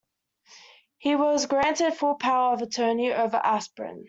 He 0.97 1.15
was 1.15 1.45
granted 1.45 1.93
full 1.93 2.15
power 2.15 2.53
of 2.53 2.63
attorney 2.63 3.13
over 3.13 3.37
Aspirin. 3.37 3.99